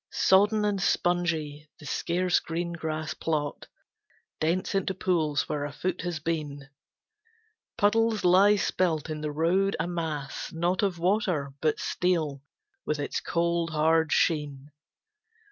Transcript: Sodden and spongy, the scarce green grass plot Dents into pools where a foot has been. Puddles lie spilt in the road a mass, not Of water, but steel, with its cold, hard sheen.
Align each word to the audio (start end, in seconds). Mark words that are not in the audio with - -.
Sodden 0.09 0.65
and 0.65 0.81
spongy, 0.81 1.69
the 1.77 1.85
scarce 1.85 2.39
green 2.39 2.73
grass 2.73 3.13
plot 3.13 3.67
Dents 4.39 4.73
into 4.73 4.95
pools 4.95 5.47
where 5.47 5.63
a 5.63 5.71
foot 5.71 6.01
has 6.01 6.19
been. 6.19 6.69
Puddles 7.77 8.25
lie 8.25 8.55
spilt 8.55 9.11
in 9.11 9.21
the 9.21 9.31
road 9.31 9.75
a 9.79 9.85
mass, 9.87 10.51
not 10.51 10.81
Of 10.81 10.97
water, 10.97 11.53
but 11.61 11.77
steel, 11.79 12.41
with 12.83 12.97
its 12.97 13.19
cold, 13.19 13.69
hard 13.69 14.11
sheen. 14.11 14.71